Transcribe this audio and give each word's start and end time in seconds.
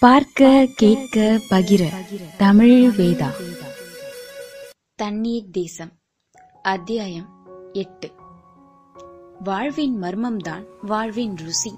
பார்க்க 0.00 0.68
கேட்க 0.76 1.40
பகிர. 1.50 1.86
தமிழ் 2.36 2.84
வேதா. 2.84 3.30
தண்ணீர் 4.94 5.50
தேசம். 5.50 5.92
அத்தியாயம் 6.62 7.28
எட்டு. 7.72 8.12
வாழ்வின் 9.44 10.02
மர்மம்தான் 10.02 10.66
வாழ்வின் 10.82 11.36
ருசி. 11.36 11.74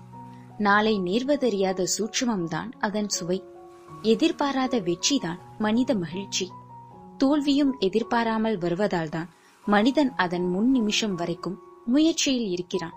நாளை 0.59 1.01
நேர்வதறியாத 1.01 1.87
சூட்சமம்தான் 1.98 2.72
அதன் 2.80 3.08
சுவை. 3.08 3.44
எதிர்பாராத 4.03 4.80
வெற்றிதான் 4.80 5.38
மனித 5.58 5.94
மகிழ்ச்சி. 5.94 6.48
தோல்வியும் 7.18 7.76
எதிர்பாராமல் 7.78 8.58
வருவதால்தான் 8.58 9.28
மனிதன் 9.66 10.14
அதன் 10.14 10.48
முன் 10.48 10.71
நிமிஷம் 10.71 11.14
வரைக்கும் 11.14 11.58
முயற்சியில் 11.87 12.50
இருக்கிறான். 12.50 12.94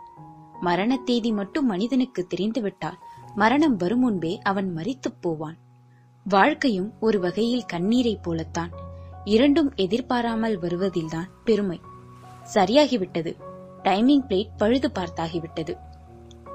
மரண 0.61 0.97
தேதி 0.97 1.31
மட்டும் 1.31 1.65
மனிதனுக்கு 1.65 2.27
தெரிந்துவிட்டால் 2.27 2.97
மரணம் 3.35 3.75
வரும் 3.75 3.99
முன்பே 3.99 4.39
அவன் 4.39 4.75
மறித்துப் 4.75 5.21
போவான். 5.21 5.57
வாழ்க்கையும் 6.29 6.93
ஒரு 6.99 7.19
வகையில் 7.19 7.65
கண்ணீரைப் 7.73 8.23
போலத்தான். 8.23 8.71
இரண்டும் 9.23 9.71
எதிர்பாராமல் 9.75 10.59
வருவதில்தான் 10.59 11.29
பெருமை. 11.43 11.81
சரியாகிவிட்டது. 12.53 13.35
டைமிங் 13.83 14.25
பிளேட் 14.27 14.49
பழுது 14.57 14.91
பார்த்தாகிவிட்டது. 14.95 15.77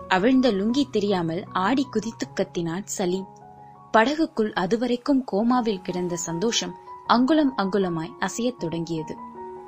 அவிழ்ந்த 0.09 0.52
லுங்கி 0.52 0.91
தெரியாமல் 0.91 1.45
ஆடி 1.52 1.87
குதித்துக் 1.91 2.32
கத்தினான் 2.34 2.82
சலீம். 2.84 3.26
படகுக்குள் 3.90 4.52
அதுவரைக்கும் 4.52 5.24
கோமாவில் 5.32 5.82
கிடந்த 5.82 6.16
சந்தோஷம் 6.16 6.74
அங்குலம் 7.06 7.56
அங்குலமாய் 7.56 8.15
அசையத் 8.18 8.59
தொடங்கியது. 8.59 9.16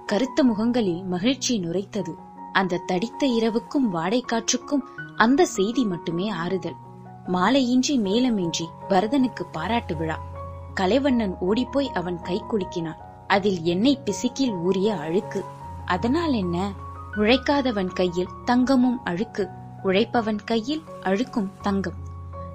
கருத்த 0.07 0.45
முகங்களில் 0.45 1.05
மகிழ்ச்சி 1.05 1.59
நுரைத்தது. 1.59 2.15
அந்த 2.53 2.83
தடித்த 2.87 3.27
இரவுக்கும் 3.27 3.95
வாடைக்காற்றுக்கும் 3.95 4.83
அந்த 5.17 5.47
செய்தி 5.47 5.85
மட்டுமே 5.85 6.29
ஆறுதல். 6.29 6.89
மாலையின்றி 7.33 7.99
மேலமின்றி 7.99 8.67
பரதனுக்கு 8.89 9.43
பாராட்டு 9.53 9.97
விழா. 9.97 10.19
கலைவண்ணன் 10.75 11.39
ஓடிப்போய் 11.41 11.91
அவன் 11.91 12.21
கை 12.23 12.43
குலுக்கினான். 12.43 12.97
அதில் 13.27 13.63
எண்ணெய் 13.63 14.03
பிசுக்கில் 14.05 14.63
ஊறிய 14.63 14.97
அழுக்கு. 14.97 15.45
அதனால் 15.85 16.33
என்ன? 16.33 16.73
உழைக்காதவன் 17.17 17.93
கையில் 17.95 18.29
தங்கமும் 18.45 19.01
அழுக்கு. 19.05 19.49
உழைப்பவன் 19.85 20.39
கையில் 20.45 20.83
அழுக்கும் 21.03 21.51
தங்கம். 21.61 21.95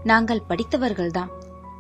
நாங்கள் 0.04 0.44
படித்தவர்கள்தான். 0.50 1.30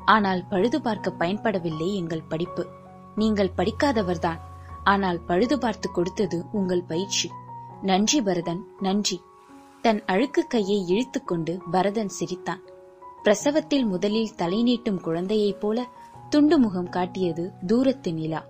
ஆனால் 0.05 0.43
பழுது 0.49 0.81
பார்க்க 0.81 1.13
பயன்படவில்லை 1.19 1.93
எங்கள் 1.93 2.27
படிப்பு. 2.29 2.67
நீங்கள் 3.15 3.51
படிக்காதவர்தான். 3.57 4.39
ஆனால் 4.83 5.19
பழுது 5.19 5.59
பார்த்து 5.59 5.91
கொடுத்தது 5.91 6.45
உங்கள் 6.51 6.83
பயிற்சி. 6.83 7.31
நன்றி 7.81 8.21
பரதன் 8.21 8.65
நன்றி. 8.79 9.21
தன் 9.81 10.05
அழுக்கு 10.05 10.47
கையை 10.47 10.79
இழுத்துக்கொண்டு 10.87 11.59
பரதன் 11.71 12.09
சிரித்தான். 12.09 12.61
பிரசவத்தில் 13.25 13.85
முதலில் 13.85 14.35
தலை 14.35 14.63
நீட்டும் 14.63 15.01
குழந்தையைப் 15.01 15.59
போல 15.59 15.87
துண்டு 16.29 16.59
முகம் 16.59 16.89
காட்டியது 16.89 17.51
தூரத்து 17.65 18.13
நிலா. 18.13 18.45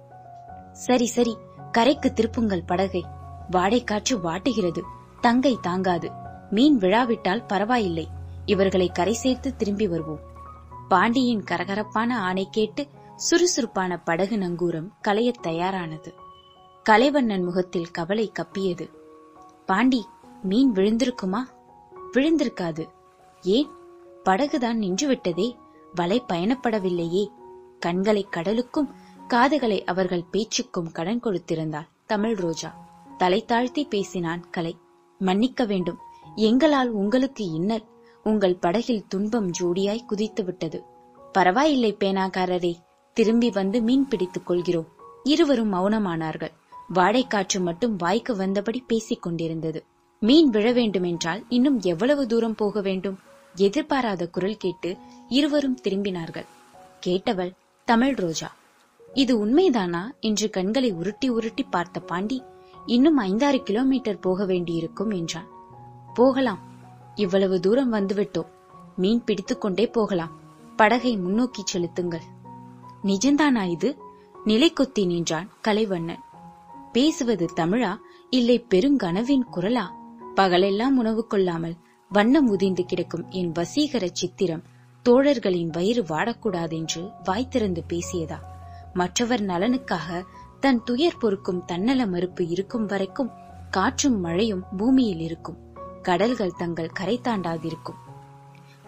சரி 0.71 1.05
சரி 1.05 1.37
கரைக்கு 1.71 2.13
திருப்புங்கள் 2.13 2.65
படகை. 2.65 3.05
வாடைக்காற்று 3.51 4.19
வாட்டுகிறது 4.23 4.81
தங்கை 5.21 5.57
தாங்காது. 5.61 6.11
மீன் 6.49 6.77
விழாவிட்டால் 6.77 7.45
பரவாயில்லை 7.45 8.07
இவர்களை 8.45 8.89
கரை 8.89 9.13
சேர்த்து 9.13 9.55
திரும்பி 9.55 9.87
வருவோம். 9.87 10.19
பாண்டியின் 10.87 11.43
கரகரப்பான 11.51 12.13
ஆணை 12.13 12.47
கேட்டு 12.51 12.87
சுறுசுறுப்பான 13.15 13.97
படகு 13.97 14.35
நங்கூரம் 14.35 14.89
கலையத் 15.07 15.41
தயாரானது. 15.41 16.13
கலைவண்ணன் 16.83 17.43
முகத்தில் 17.43 17.91
கவலை 17.91 18.31
கப்பியது. 18.39 18.89
பாண்டி 19.65 20.05
மீன் 20.43 20.71
விழுந்திருக்குமா? 20.71 21.39
விழுந்திருக்காது. 22.13 22.87
ஏன்? 23.41 23.69
படகுதான் 24.25 24.79
நின்றுவிட்டதே. 24.79 25.55
வலை 25.95 26.23
பயணப்படவில்லையே. 26.27 27.29
கண்களை 27.79 28.27
கடலுக்கும் 28.29 28.93
காதுகளை 29.27 29.83
அவர்கள் 29.83 30.23
பேச்சுக்கும் 30.31 30.91
கடன் 30.91 31.19
கொடுத்திருந்தாள் 31.23 31.87
தமிழ் 32.05 32.35
ரோஜா. 32.35 32.89
தலை 33.17 33.45
தாழ்த்தி 33.45 33.85
பேசினான் 33.85 34.49
கலை. 34.49 34.77
மன்னிக்க 35.19 35.65
வேண்டும். 35.65 35.97
எங்களால் 36.35 36.89
உங்களுக்கு 36.89 37.45
இன்னல். 37.45 37.83
உங்கள் 38.23 38.55
படகில் 38.55 39.07
துன்பம் 39.07 39.51
ஜோடியாய் 39.59 40.05
குதித்து 40.05 40.43
விட்டது 40.43 40.83
பரவாயில்லை 41.31 41.95
பேனாக்காரரே. 41.99 42.75
திரும்பி 43.13 43.49
வந்து 43.49 43.81
மீன் 43.81 44.07
பிடித்துக் 44.07 44.45
கொள்கிறோம். 44.45 44.87
இருவரும் 45.23 45.73
மௌனமானார்கள். 45.73 46.51
வாடைக்காற்று 46.93 47.59
மட்டும் 47.59 47.95
வாய்க்கு 47.95 48.35
வந்தபடி 48.35 48.77
பேசிக் 48.87 49.21
கொண்டிருந்தது. 49.21 49.85
மீன் 50.19 50.49
விழ 50.49 50.71
வேண்டுமென்றால் 50.71 51.45
இன்னும் 51.49 51.79
எவ்வளவு 51.81 52.27
தூரம் 52.27 52.55
போக 52.55 52.81
வேண்டும்? 52.81 53.19
எதிர்பாராத 53.55 54.27
குரல் 54.27 54.57
கேட்டு 54.57 54.97
இருவரும் 55.29 55.77
திரும்பினார்கள். 55.83 56.45
கேட்டவள் 57.05 57.51
தமிழ் 57.85 58.15
ரோஜா 58.15 58.53
இது 59.13 59.45
உண்மைதானா? 59.45 60.01
என்று 60.19 60.49
கண்களை 60.49 60.91
உருட்டி 60.91 61.29
உருட்டி 61.29 61.63
பார்த்த 61.63 61.99
பாண்டி 61.99 62.43
இன்னும் 62.85 63.17
ஐந்தாறு 63.17 63.63
கிலோமீட்டர் 63.63 64.19
போக 64.19 64.45
வேண்டியிருக்கும் 64.45 65.09
என்றான். 65.09 65.47
போகலாம். 66.13 66.59
இவ்வளவு 67.15 67.59
தூரம் 67.59 67.93
வந்துவிட்டோம். 67.93 68.47
மீன் 68.95 69.23
பிடித்துக்கொண்டே 69.23 69.87
போகலாம். 69.87 70.39
படகை 70.75 71.17
முன்னோக்கி 71.17 71.63
செலுத்துங்கள். 71.65 72.21
நிஜந்தானா 73.03 73.69
இது? 73.69 73.97
நிலை 74.43 74.73
கொத்தி 74.73 75.05
நின்றான் 75.05 75.49
கலைவண்ணன். 75.61 76.19
பேசுவது 76.91 77.49
தமிழா? 77.55 77.97
இல்லை 78.29 78.65
பெருங்கனவின் 78.69 79.45
குரலா? 79.53 79.85
பகலெல்லாம் 80.35 80.97
உணவு 80.97 81.27
கொள்ளாமல் 81.27 81.75
வண்ணம் 82.09 82.49
உதிந்து 82.49 82.85
கிடக்கும் 82.85 83.29
என் 83.29 83.51
வசீகர 83.51 84.07
சித்திரம். 84.11 84.61
தோழர்களின் 85.03 85.69
வயிறு 85.69 86.03
வாடக்கூடாதென்று 86.03 87.11
வாய்த்திறந்து 87.23 87.83
பேசியதா? 87.87 88.37
மற்றவர் 88.93 89.41
நலனுக்காக 89.41 90.23
தன் 90.59 90.83
துயர் 90.83 91.17
பொறுக்கும் 91.17 91.65
தன்னல 91.65 92.05
மறுப்பு 92.05 92.47
இருக்கும் 92.47 92.85
வரைக்கும் 92.85 93.31
காற்றும் 93.69 94.19
மழையும் 94.19 94.63
பூமியில் 94.77 95.19
இருக்கும். 95.19 95.57
கடல்கள் 96.01 96.55
தங்கள் 96.57 96.89
கரை 96.89 97.19
தாண்டாதிருக்கும். 97.23 97.99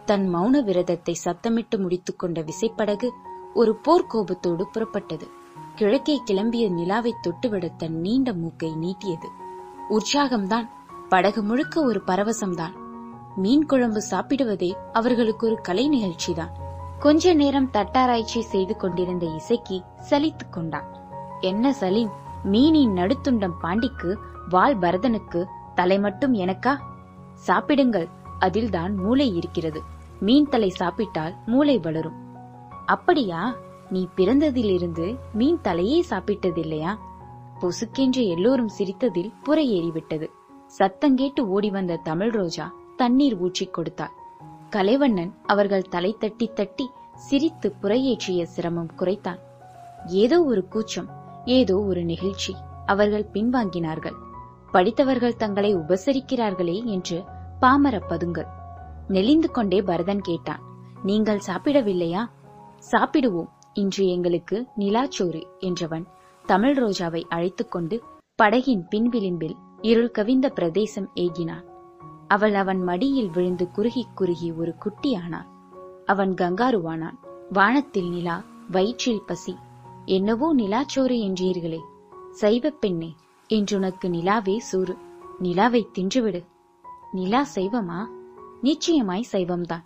தன் 0.06 0.36
மௌன 0.36 0.64
விரதத்தை 0.64 1.18
சத்தமிட்டு 1.26 1.78
முடித்துக் 1.78 2.20
கொண்ட 2.20 2.42
விசைப்படகு 2.42 3.10
ஒரு 3.54 3.80
போர்க்கோபத்தோடு 3.88 4.64
புறப்பட்டது. 4.74 5.28
கிழக்கே 5.76 6.22
கிளம்பிய 6.32 6.72
நிலாவை 6.72 7.14
தொட்டுவிட 7.22 7.76
தன் 7.76 8.00
நீண்ட 8.00 8.34
மூக்கை 8.34 8.72
நீட்டியது. 8.72 9.28
உற்சாகம்தான். 9.90 10.68
படகு 11.10 11.44
முழுக்க 11.44 11.84
ஒரு 11.84 12.02
பரவசம்தான். 12.08 12.86
மீன் 13.38 13.66
குழம்பு 13.66 14.02
சாப்பிடுவதே 14.12 14.72
அவர்களுக்கு 14.94 15.48
ஒரு 15.48 15.62
கலை 15.62 15.90
நிகழ்ச்சிதான். 15.90 16.50
கொஞ்ச 17.00 17.34
நேரம் 17.34 17.70
தட்டாராய்ச்சி 17.70 18.42
செய்து 18.42 18.76
கொண்டிருந்த 18.76 19.26
இசைக்கு 19.26 19.82
சலித்துக் 20.10 20.52
கொண்டான். 20.52 20.86
என்ன 21.40 21.74
சலீம் 21.74 22.12
மீனின் 22.52 22.92
நடுத்துண்டம் 22.92 23.56
பாண்டிக்கு 23.62 24.16
வால் 24.50 24.80
பரதனுக்கு 24.80 25.46
தலை 25.76 26.00
மட்டும் 26.00 26.34
எனக்கா? 26.34 26.78
சாப்பிடுங்கள் 27.34 28.08
அதில்தான் 28.40 28.96
மூளை 28.96 29.36
இருக்கிறது. 29.36 29.82
மீன் 30.20 30.50
தலை 30.50 30.70
சாப்பிட்டால் 30.70 31.36
மூளை 31.46 31.80
வளரும். 31.80 32.36
அப்படியா? 32.86 33.56
நீ 33.90 34.08
பிறந்ததிலிருந்து 34.16 35.18
மீன் 35.34 35.60
தலையே 35.64 36.04
சாப்பிட்டதில்லையா? 36.10 36.98
பொசுக்கென்று 37.60 38.28
எல்லோரும் 38.28 38.70
சிரித்ததில் 38.78 39.34
புற 39.44 39.62
ஏறிவிட்டது 39.62 40.28
சத்தங்கேட்டு 40.78 41.40
ஓடி 41.40 41.70
வந்த 41.70 41.96
தமிழ் 41.96 42.30
ரோஜா 42.30 42.74
தண்ணீர் 42.98 43.36
ஊற்றிக் 43.38 43.74
கொடுத்தாள். 43.74 44.14
கலைவண்ணன் 44.70 45.34
அவர்கள் 45.46 45.90
தலை 45.90 46.12
தட்டி 46.20 46.48
தட்டி 46.54 46.86
சிரித்து 47.26 47.68
புறையேற்றிய 47.82 48.42
சிரமம் 48.56 48.92
குறைத்தான். 48.98 49.42
ஏதோ 50.22 50.38
ஒரு 50.44 50.64
கூச்சம் 50.68 51.10
ஏதோ 51.58 51.76
ஒரு 51.82 52.02
நிகழ்ச்சி 52.04 52.54
அவர்கள் 52.86 53.26
பின்வாங்கினார்கள். 53.34 54.18
படித்தவர்கள் 54.72 55.40
தங்களை 55.44 55.72
உபசரிக்கிறார்களே 55.76 56.78
என்று 56.86 57.18
பாமர 57.60 57.96
பதுங்கள் 58.10 58.50
நெளிந்து 59.08 59.50
கொண்டே 59.52 59.80
பரதன் 59.82 60.22
கேட்டான் 60.22 60.64
நீங்கள் 61.04 61.46
சாப்பிடவில்லையா? 61.48 62.24
சாப்பிடுவோம் 62.92 63.52
இன்று 63.74 64.04
எங்களுக்கு 64.08 64.58
நிலாச்சோறு 64.78 65.42
என்றவன் 65.60 66.06
தமிழ் 66.46 66.78
ரோஜாவை 66.80 67.22
அழைத்துக் 67.28 67.72
கொண்டு 67.72 67.96
படகின் 68.40 68.84
பின் 68.90 69.10
விளிம்பில் 69.10 69.56
இருள் 69.82 70.12
கவிந்த 70.12 70.48
பிரதேசம் 70.50 71.10
ஏகினான். 71.16 71.66
அவள் 72.28 72.54
அவன் 72.54 72.84
மடியில் 72.84 73.30
விழுந்து 73.30 73.72
குறுகி 73.72 74.08
குறுகி 74.16 74.52
ஒரு 74.52 74.76
குட்டியானாள். 74.86 75.48
அவன் 76.06 76.34
கங்காருவானான் 76.34 77.18
வானத்தில் 77.50 78.10
நிலா 78.10 78.44
வயிற்றில் 78.72 79.24
பசி. 79.26 79.56
என்னவோ 80.06 80.56
நிலாச்சோறு 80.56 81.16
என்றீர்களே. 81.26 81.80
சைவப் 82.32 82.82
பெண்ணே 82.82 83.16
என்றுனக்கு 83.50 84.06
நிலாவே 84.06 84.58
சூறு. 84.58 84.98
நிலாவை 85.40 85.88
தின்றுவிடு. 85.94 86.46
நிலா 87.12 87.46
சைவமா? 87.56 88.08
நிச்சயமாய் 88.62 89.28
சைவம்தான். 89.32 89.84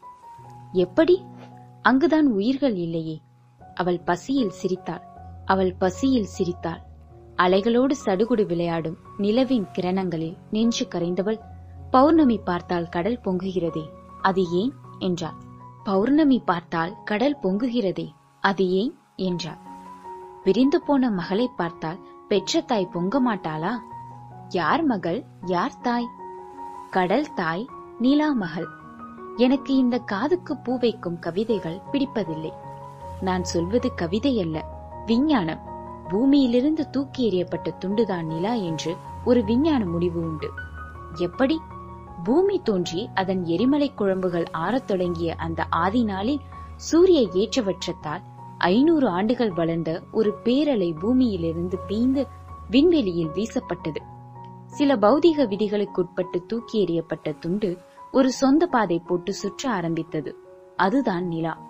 எப்படி? 0.72 1.26
அங்குதான் 1.82 2.28
உயிர்கள் 2.28 2.76
இல்லையே. 2.76 3.22
அவள் 3.76 4.00
பசியில் 4.00 4.50
சிரித்தாள். 4.50 5.02
அவள் 5.46 5.76
பசியில் 5.76 6.30
சிரித்தாள். 6.38 6.82
அலைகளோடு 7.36 7.92
சடுகுடு 8.06 8.46
விளையாடும் 8.46 8.98
நிலவின் 9.18 9.68
கிரணங்களில் 9.80 10.38
நின்று 10.52 10.88
கரைந்தவள் 10.88 11.40
பௌர்ணமி 11.92 12.38
பார்த்தால் 12.38 12.90
கடல் 12.90 13.20
பொங்குகிறதே 13.24 13.86
அது 14.22 14.52
ஏன் 14.52 14.74
என்றாள் 15.00 15.40
பௌர்ணமி 15.84 16.40
பார்த்தால் 16.46 16.94
கடல் 17.04 17.38
பொங்குகிறதே 17.44 18.08
அது 18.40 18.70
ஏன் 18.70 18.94
என்றார். 19.16 19.60
விரிந்து 20.44 20.82
போன 20.82 21.10
மகளை 21.10 21.50
பார்த்தால் 21.58 22.00
பெற்ற 22.28 22.62
தாய் 22.62 22.92
பொங்க 22.94 23.22
மாட்டாளா? 23.28 23.72
யார் 24.50 24.84
மகள் 24.84 25.26
யார் 25.46 25.82
தாய்? 25.82 26.08
கடல் 26.90 27.34
தாய் 27.34 27.66
நிலா 28.00 28.32
மகள். 28.34 28.68
எனக்கு 29.38 29.76
இந்த 29.76 29.98
காதுக்கு 29.98 30.58
பூ 30.58 30.78
வைக்கும் 30.78 31.20
கவிதைகள் 31.20 31.82
பிடிப்பதில்லை. 31.92 32.54
நான் 33.22 33.44
சொல்வது 33.44 33.94
கவிதை 33.94 34.42
அல்ல 34.42 34.66
விஞ்ஞானம். 35.06 35.62
பூமியிலிருந்து 36.10 36.90
தூக்கி 36.90 37.22
எறியப்பட்ட 37.30 37.70
துண்டுதான் 37.80 38.26
நிலா 38.26 38.54
என்று 38.54 38.96
ஒரு 39.26 39.44
விஞ்ஞான 39.44 39.86
முடிவு 39.86 40.20
உண்டு. 40.22 40.50
எப்படி 41.16 41.62
பூமி 42.24 42.62
தோன்றி 42.64 43.10
அதன் 43.14 43.46
எரிமலை 43.46 43.92
குழம்புகள் 43.98 44.46
ஆறத் 44.52 44.88
தொடங்கிய 44.88 45.36
அந்த 45.36 45.66
ஆதி 45.70 46.04
நாளில் 46.04 46.40
சூரிய 46.76 47.28
ஏற்றவற்றத்தால் 47.34 48.22
ஐநூறு 48.58 49.08
ஆண்டுகள் 49.08 49.52
வளர்ந்த 49.52 50.02
ஒரு 50.12 50.34
பேரலை 50.44 51.00
பூமியிலிருந்து 51.00 51.80
பீந்து 51.88 52.28
விண்வெளியில் 52.70 53.30
வீசப்பட்டது. 53.30 54.02
சில 54.66 54.96
பௌதிக 54.96 55.46
விதிகளுக்குட்பட்டு 55.46 56.46
தூக்கி 56.46 56.86
எறியப்பட்ட 56.86 57.40
துண்டு 57.40 57.78
ஒரு 58.12 58.32
சொந்த 58.32 58.66
பாதை 58.66 59.00
போட்டு 59.00 59.34
சுற்ற 59.34 59.72
ஆரம்பித்தது. 59.72 60.36
அதுதான் 60.76 61.28
நிலா. 61.28 61.62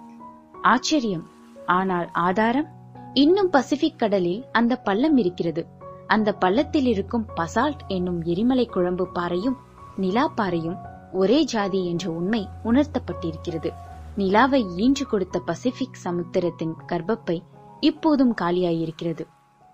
ஆச்சரியம். 0.62 1.28
ஆனால் 1.66 2.10
ஆதாரம்? 2.12 2.68
இன்னும் 3.14 3.50
பசிபிக் 3.50 4.00
கடலில் 4.00 4.46
அந்த 4.52 4.76
பள்ளம் 4.76 5.18
இருக்கிறது. 5.18 5.68
அந்த 6.08 6.34
பள்ளத்தில் 6.34 6.86
இருக்கும் 6.86 7.26
பசால்ட் 7.36 7.88
என்னும் 7.88 8.22
எரிமலை 8.22 8.66
குழம்பு 8.66 9.08
பாறையும் 9.08 9.58
நிலா 9.98 10.28
பாறையும் 10.28 10.78
ஒரே 11.14 11.44
ஜாதி 11.44 11.88
என்ற 11.88 12.10
உண்மை 12.10 12.48
உணர்த்தப்பட்டிருக்கிறது. 12.64 13.72
நிலாவை 14.16 14.66
ஈன்று 14.78 15.06
கொடுத்த 15.10 15.40
பசிபிக் 15.40 15.98
சமுத்திரத்தின் 16.04 16.74
கர்ப்பப்பை 16.88 17.42
இப்போதும் 17.80 18.36
காலியாயிருக்கிறது. 18.42 19.20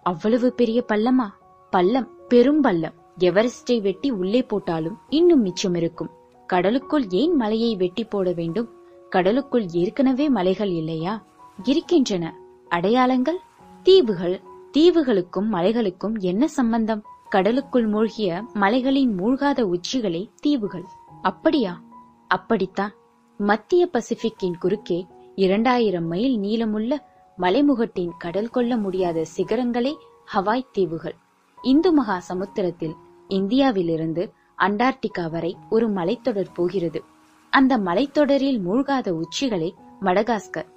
அவ்வளவு 0.04 0.54
பெரிய 0.54 0.84
பள்ளமா? 0.88 1.30
பள்ளம் 1.70 2.10
பெரும் 2.28 2.62
பள்ளம். 2.62 2.94
எவரெஸ்டை 3.20 3.82
வெட்டி 3.82 4.10
உள்ளே 4.10 4.44
போட்டாலும் 4.44 4.98
இன்னும் 5.10 5.42
மிச்சம் 5.42 5.76
இருக்கும். 5.76 6.10
கடலுக்குள் 6.48 7.10
ஏன் 7.10 7.36
மலையை 7.36 7.76
வெட்டி 7.76 8.04
போட 8.04 8.32
வேண்டும்? 8.32 8.70
கடலுக்குள் 9.10 9.68
ஏற்கனவே 9.72 10.30
மலைகள் 10.30 10.70
இல்லையா? 10.70 11.24
இருக்கின்றன. 11.64 12.38
அடையாளங்கள்? 12.70 13.38
தீவுகள். 13.84 14.42
தீவுகளுக்கும் 14.78 15.52
மலைகளுக்கும் 15.52 16.20
என்ன 16.20 16.48
சம்பந்தம்? 16.48 17.04
கடலுக்குள் 17.30 17.88
மூழ்கிய 17.88 18.44
மலைகளின் 18.54 19.20
மூழ்காத 19.20 19.74
உச்சிகளே 19.74 20.30
தீவுகள். 20.40 20.86
அப்படியா? 21.22 21.82
அப்படித்தான். 22.28 22.94
மத்திய 23.38 23.90
பசிபிக்கின் 23.94 24.58
குறுக்கே 24.60 25.08
இரண்டாயிரம் 25.36 26.06
மைல் 26.06 26.40
நீளமுள்ள 26.40 26.98
மலைமுகட்டின் 27.38 28.12
கடல் 28.18 28.50
கொள்ள 28.50 28.78
முடியாத 28.78 29.26
சிகரங்களே 29.38 29.96
ஹவாய் 30.34 30.66
தீவுகள். 30.72 31.16
இந்து 31.64 31.94
மகா 31.94 32.20
சமுத்திரத்தில் 32.20 32.96
இந்தியாவிலிருந்து 33.28 34.32
அண்டார்டிகா 34.58 35.30
வரை 35.32 35.58
ஒரு 35.70 35.90
மலைத்தொடர் 35.90 36.54
போகிறது. 36.54 37.04
அந்த 37.50 37.78
மலைத்தொடரில் 37.78 38.60
மூழ்காத 38.60 39.22
உச்சிகளே 39.22 39.74
மடகாஸ்கர் 40.02 40.68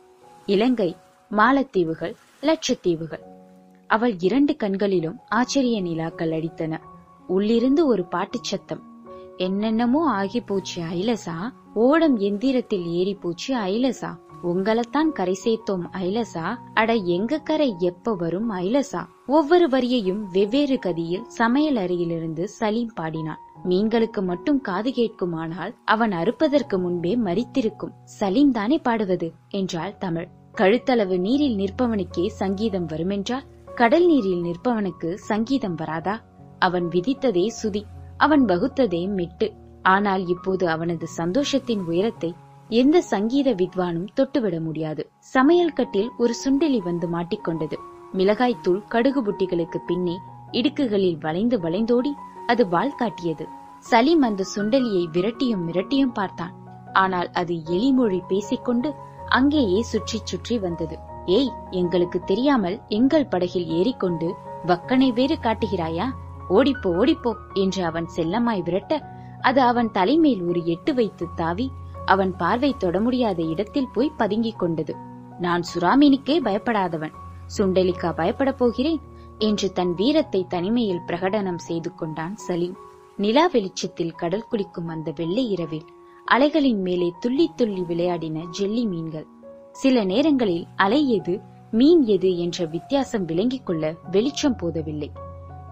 இலங்கை 0.47 0.97
மாலத்தீவுகள் 1.31 2.15
லட்சத்தீவுகள். 2.43 3.39
அவள் 3.91 4.15
இரண்டு 4.19 4.57
கண்களிலும் 4.57 5.19
ஆச்சரிய 5.29 5.83
நிலாக்கள் 5.83 6.33
அடித்தன. 6.33 6.79
உள்ளிருந்து 7.27 7.87
ஒரு 7.87 8.05
பாட்டுச் 8.05 8.45
சத்தம். 8.45 8.83
என்னென்னமோ 9.37 10.03
ஆகி 10.11 10.41
போச்சு 10.41 10.83
ஐலசா. 10.83 11.37
ஓடம் 11.75 12.19
எந்திரத்தில் 12.19 12.87
ஏறி 12.87 13.15
போச்சு 13.15 13.59
ஐலசா. 13.59 14.11
உங்களைத்தான் 14.43 15.13
கரை 15.13 15.37
சேர்த்தோம் 15.45 15.85
ஐலசா. 15.93 16.57
அட 16.75 16.93
எங்க 16.93 17.39
கரை 17.39 17.75
எப்ப 17.79 18.15
வரும் 18.15 18.51
ஐலசா? 18.53 19.03
ஒவ்வொரு 19.27 19.69
வரியையும் 19.69 20.23
வெவ்வேறு 20.33 20.79
கதியில் 20.87 21.27
சமையல் 21.27 21.77
அறையிலிருந்து 21.77 22.49
சலீம் 22.49 22.93
பாடினான். 22.95 23.41
மீன்களுக்கு 23.65 24.23
மட்டும் 24.23 24.61
காது 24.61 24.91
கேட்குமானால் 24.91 25.75
அவன் 25.85 26.11
அறுப்பதற்கு 26.11 26.79
முன்பே 26.79 27.17
மறித்திருக்கும் 27.17 27.97
சலீம் 28.05 28.53
தானே 28.53 28.79
பாடுவது? 28.79 29.33
என்றாள் 29.49 29.97
தமிழ். 29.99 30.29
கழுத்தளவு 30.59 31.19
நீரில் 31.19 31.57
நிற்பவனுக்கே 31.57 32.27
சங்கீதம் 32.27 32.87
வருமென்றால் 32.87 33.45
கடல் 33.81 34.07
நீரில் 34.07 34.43
நிற்பவனுக்கு 34.47 35.11
சங்கீதம் 35.29 35.75
வராதா? 35.75 36.15
அவன் 36.59 36.87
விதித்ததே 36.89 37.45
சுதி 37.59 37.83
அவன் 38.17 38.43
வகுத்ததே 38.45 39.01
மெட்டு. 39.09 39.49
ஆனால் 39.83 40.27
இப்போது 40.27 40.65
அவனது 40.69 41.07
சந்தோஷத்தின் 41.17 41.83
உயரத்தை 41.85 42.31
எந்த 42.71 43.01
சங்கீத 43.03 43.55
வித்வானும் 43.55 44.11
தொட்டுவிட 44.15 44.57
முடியாது. 44.61 45.03
சமையல் 45.21 45.73
கட்டில் 45.73 46.11
ஒரு 46.19 46.35
சுண்டெலி 46.45 46.81
வந்து 46.83 47.09
மாட்டிக்கொண்டது. 47.09 47.77
மிளகாய்த்தூள் 48.15 48.83
கடுகு 48.89 49.23
புட்டிகளுக்கு 49.23 49.81
பின்னே 49.87 50.17
இடுக்குகளில் 50.53 51.19
வளைந்து 51.19 51.59
வளைந்தோடி 51.61 52.13
அது 52.47 52.69
வால் 52.69 52.95
காட்டியது. 52.95 53.47
சலீம் 53.79 54.23
அந்த 54.23 54.49
சுண்டலியை 54.55 55.05
விரட்டியும் 55.13 55.67
மிரட்டியும் 55.69 56.13
பார்த்தான். 56.13 56.55
ஆனால் 56.93 57.31
அது 57.33 57.57
எலிமொழி 57.77 58.21
பேசிக்கொண்டு 58.29 58.91
அங்கேயே 59.29 59.81
சுற்றி 59.83 60.21
சுற்றி 60.25 60.59
வந்தது. 60.59 60.99
ஏய் 61.27 61.51
எங்களுக்கு 61.71 62.25
தெரியாமல் 62.25 62.81
எங்கள் 62.89 63.27
படகில் 63.27 63.67
ஏறிக்கொண்டு 63.67 64.35
வக்கனை 64.67 65.13
வேறு 65.13 65.35
காட்டுகிறாயா? 65.35 66.07
ஓடிப்போ 66.49 66.89
ஓடிப்போ 67.01 67.33
என்று 67.55 67.85
அவன் 67.85 68.07
செல்லமாய் 68.07 68.63
விரட்ட 68.63 69.03
அது 69.41 69.61
அவன் 69.61 69.91
தலைமேல் 69.91 70.43
ஒரு 70.43 70.65
எட்டு 70.65 70.95
வைத்து 70.95 71.27
தாவி 71.35 71.71
அவன் 72.05 72.37
பார்வை 72.37 72.75
தொட 72.77 73.01
முடியாத 73.01 73.43
இடத்தில் 73.43 73.93
போய் 73.93 74.17
பதுங்கிக் 74.17 74.59
கொண்டது. 74.59 74.95
நான் 75.39 75.63
சுறாமீனுக்கே 75.75 76.37
பயப்படாதவன் 76.43 77.13
சுண்டலிக்கா 77.59 78.11
பயப்படப் 78.17 78.57
போகிறேன் 78.57 79.01
என்று 79.39 79.73
தன் 79.73 79.95
வீரத்தை 79.95 80.47
தனிமையில் 80.49 81.07
பிரகடனம் 81.07 81.57
செய்து 81.57 81.95
கொண்டான் 81.95 82.37
சலீம். 82.37 82.77
நிலா 83.17 83.47
வெளிச்சத்தில் 83.47 84.15
கடல் 84.15 84.49
குளிக்கும் 84.49 84.89
அந்த 84.89 85.13
வெள்ளை 85.17 85.51
இரவில் 85.51 85.85
அலைகளின் 86.27 86.81
மேலே 86.81 87.13
துள்ளி 87.19 87.51
துள்ளி 87.57 87.81
விளையாடின 87.81 88.45
ஜெல்லி 88.51 88.87
மீன்கள். 88.87 89.27
சில 89.81 90.05
நேரங்களில் 90.05 90.67
அலை 90.77 91.11
எது 91.11 91.41
மீன் 91.71 92.05
எது 92.05 92.39
என்ற 92.39 92.65
வித்தியாசம் 92.65 93.25
விளங்கிக் 93.25 93.67
கொள்ள 93.67 93.95
வெளிச்சம் 94.11 94.57
போதவில்லை. 94.57 95.11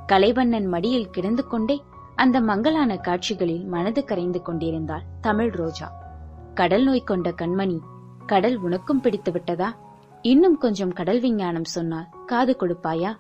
கலைவண்ணன் 0.07 0.67
மடியில் 0.67 1.11
கிடந்து 1.11 1.47
கொண்டே 1.47 1.83
அந்த 2.15 2.41
மங்கலான 2.41 2.97
காட்சிகளில் 2.97 3.65
மனது 3.65 4.05
கரைந்து 4.05 4.43
கொண்டிருந்தாள் 4.43 5.03
தமிழ் 5.21 5.51
ரோஜா. 5.51 5.93
கடல் 6.55 6.85
நோய் 6.85 7.01
கொண்ட 7.01 7.35
கண்மணி 7.43 7.79
கடல் 8.27 8.57
உனக்கும் 8.57 9.01
பிடித்து 9.01 9.33
விட்டதா 9.33 9.77
இன்னும் 10.23 10.59
கொஞ்சம் 10.59 10.93
கடல் 10.93 11.21
விஞ்ஞானம் 11.21 11.65
சொன்னால் 11.65 12.09
காது 12.27 12.57
கொடுப்பாயா? 12.61 13.17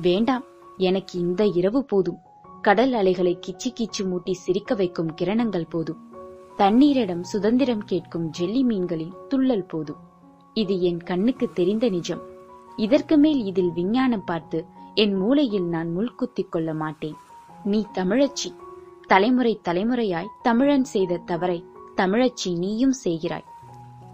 வேண்டாம் 0.00 0.44
எனக்கு 0.76 1.18
இந்த 1.18 1.46
இரவு 1.46 1.84
போதும். 1.84 2.18
கடல் 2.62 2.92
அலைகளை 2.92 3.38
கிச்சு 3.46 3.72
கிச்சு 3.80 4.04
மூட்டி 4.04 4.32
சிரிக்க 4.32 4.74
வைக்கும் 4.74 5.14
கிரணங்கள் 5.20 5.68
போதும். 5.68 6.10
தண்ணீரிடம் 6.56 7.22
சுதந்திரம் 7.22 7.84
கேட்கும் 7.84 8.30
ஜெல்லி 8.30 8.64
மீன்களின் 8.64 9.12
துள்ளல் 9.28 9.68
போதும். 9.68 10.10
இது 10.54 10.82
என் 10.82 11.02
கண்ணுக்கு 11.02 11.50
தெரிந்த 11.52 11.88
நிஜம். 11.88 12.20
இதற்கு 12.76 13.18
மேல் 13.18 13.44
இதில் 13.44 13.72
விஞ்ஞானம் 13.72 14.24
பார்த்து 14.24 14.64
என் 14.94 15.14
மூளையில் 15.14 15.66
நான் 15.66 15.98
முள்குத்திக் 15.98 16.48
கொள்ள 16.48 16.74
மாட்டேன். 16.74 17.16
நீ 17.64 17.86
தமிழச்சி. 17.94 18.50
தலைமுறை 19.06 19.60
தலைமுறையாய் 19.64 20.32
தமிழன் 20.42 20.84
செய்த 20.84 21.16
தவறை 21.16 21.64
தமிழச்சி 21.96 22.56
நீயும் 22.58 22.94
செய்கிறாய். 23.04 23.44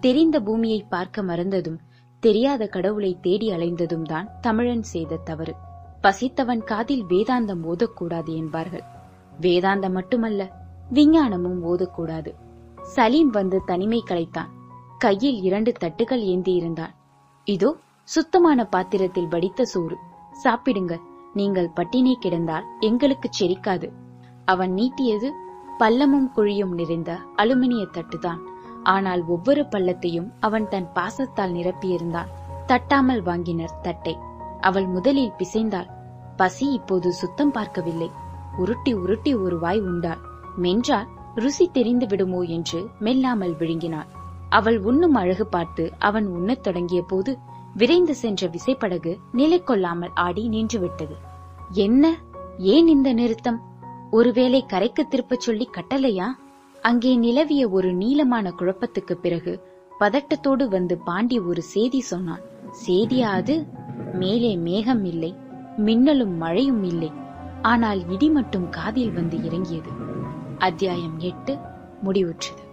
தெரிந்த 0.01 0.41
பூமியை 0.41 0.85
பார்க்க 0.89 1.23
மறந்ததும் 1.23 1.79
தெரியாத 2.21 2.67
கடவுளை 2.67 3.19
தேடி 3.21 3.51
அலைந்ததும் 3.51 4.03
தான் 4.03 4.29
தமிழன் 4.41 4.83
செய்த 4.83 5.17
தவறு. 5.17 5.55
பசித்தவன் 6.03 6.65
காதில் 6.65 7.05
வேதாந்தம் 7.05 7.63
ஓதக்கூடாது 7.65 8.37
என்பார்கள். 8.37 8.83
வேதாந்தம் 9.41 9.93
மட்டுமல்ல 9.93 10.53
விஞ்ஞானமும் 10.93 11.65
ஓதக்கூடாது. 11.65 12.33
சலீம் 12.83 13.31
வந்து 13.31 13.61
தனிமை 13.67 14.03
கலைத்தான். 14.07 14.51
கையில் 14.99 15.39
இரண்டு 15.43 15.73
தட்டுகள் 15.81 16.23
ஏந்தி 16.23 16.53
இருந்தான் 16.53 16.95
இதோ 17.47 17.71
சுத்தமான 18.09 18.65
பாத்திரத்தில் 18.65 19.29
வடித்த 19.29 19.65
சோறு. 19.65 19.97
சாப்பிடுங்க. 20.45 20.95
நீங்கள் 21.35 21.69
பட்டினி 21.75 22.13
கிடந்தால் 22.21 22.67
எங்களுக்கு 22.81 23.29
செரிக்காது. 23.39 23.89
அவன் 24.45 24.73
நீட்டியது 24.75 25.29
பள்ளமும் 25.79 26.29
குழியும் 26.37 26.73
நிறைந்த 26.73 27.11
அலுமினிய 27.37 27.85
தட்டுதான். 27.93 28.41
ஆனால் 28.83 29.23
ஒவ்வொரு 29.27 29.63
பள்ளத்தையும் 29.63 30.29
அவன் 30.41 30.69
தன் 30.69 30.89
பாசத்தால் 30.95 31.55
நிரப்பியிருந்தான். 31.55 32.33
தட்டாமல் 32.67 33.23
வாங்கினர் 33.23 33.79
தட்டை. 33.83 34.15
அவள் 34.61 34.87
முதலில் 34.87 35.37
பிசைந்தாள். 35.39 35.89
பசி 36.37 36.67
இப்போது 36.73 37.09
சுத்தம் 37.13 37.51
பார்க்கவில்லை. 37.51 38.11
உருட்டி 38.57 38.95
உருட்டி 38.95 39.33
ஒரு 39.37 39.59
வாய் 39.59 39.81
உண்டாள். 39.81 40.23
மென்றால் 40.57 41.09
ருசி 41.35 41.67
தெரிந்து 41.73 42.07
விடுமோ 42.07 42.41
என்று 42.41 42.81
மெல்லாமல் 43.01 43.57
விழுங்கினாள். 43.59 44.09
அவள் 44.49 44.81
உண்ணும் 44.81 45.15
அழகு 45.15 45.47
பார்த்து 45.47 45.93
அவன் 45.99 46.27
உண்ணத் 46.27 46.63
தொடங்கிய 46.63 47.03
போது 47.03 47.39
விரைந்து 47.75 48.15
சென்ற 48.15 48.49
விசைப்படகு 48.49 49.17
நிலை 49.33 49.63
கொள்ளாமல் 49.63 50.11
ஆடி 50.15 50.49
நின்றுவிட்டது. 50.49 51.17
என்ன? 51.71 52.19
ஏன் 52.59 52.89
இந்த 52.89 53.13
நிறுத்தம்? 53.13 53.63
ஒருவேளை 54.11 54.67
கரைக்கு 54.67 55.09
திருப்பச் 55.09 55.41
சொல்லி 55.41 55.71
கட்டளையா 55.71 56.25
அங்கே 56.83 57.17
நிலவிய 57.17 57.69
ஒரு 57.69 57.93
நீளமான 57.93 58.53
குழப்பத்துக்கு 58.59 59.13
பிறகு 59.13 59.61
பதட்டத்தோடு 60.01 60.69
வந்து 60.69 60.99
பாண்டி 60.99 61.39
ஒரு 61.39 61.63
செய்தி 61.63 62.01
சொன்னான். 62.01 62.41
செய்தியா 62.87 63.21
அது? 63.21 63.67
மேலே 64.13 64.57
மேகம் 64.57 65.05
இல்லை 65.05 65.37
மின்னலும் 65.77 66.37
மழையும் 66.37 66.83
இல்லை. 66.83 67.13
ஆனால் 67.63 68.09
இடி 68.09 68.31
மட்டும் 68.31 68.71
காதில் 68.71 69.13
வந்து 69.13 69.43
இறங்கியது. 69.43 69.91
அத்தியாயம் 70.59 71.19
எட்டு 71.19 71.59
முடிவுற்றது. 72.05 72.67